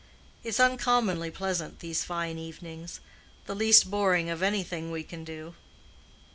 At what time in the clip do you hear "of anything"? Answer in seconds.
4.31-4.89